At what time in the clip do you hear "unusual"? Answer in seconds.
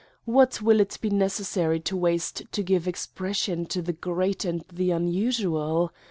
4.89-5.93